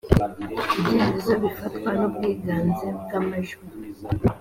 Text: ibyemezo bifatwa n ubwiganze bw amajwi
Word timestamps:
ibyemezo 0.79 1.31
bifatwa 1.43 1.89
n 1.99 2.01
ubwiganze 2.07 2.87
bw 3.01 3.11
amajwi 3.19 3.63